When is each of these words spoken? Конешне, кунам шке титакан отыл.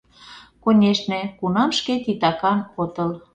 Конешне, 0.63 1.21
кунам 1.39 1.69
шке 1.79 1.95
титакан 2.03 2.59
отыл. 2.81 3.11